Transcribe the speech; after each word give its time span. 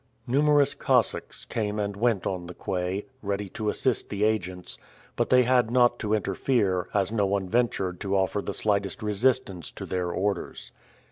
Numerous 0.25 0.73
Cossacks 0.73 1.45
came 1.45 1.77
and 1.77 1.95
went 1.95 2.25
on 2.25 2.47
the 2.47 2.55
quay, 2.55 3.05
ready 3.21 3.49
to 3.49 3.69
assist 3.69 4.09
the 4.09 4.23
agents, 4.23 4.79
but 5.15 5.29
they 5.29 5.43
had 5.43 5.69
not 5.69 5.99
to 5.99 6.15
interfere, 6.15 6.89
as 6.91 7.11
no 7.11 7.27
one 7.27 7.47
ventured 7.47 7.99
to 8.01 8.17
offer 8.17 8.41
the 8.41 8.51
slightest 8.51 9.03
resistance 9.03 9.69
to 9.69 9.85
their 9.85 10.09
orders. 10.09 10.71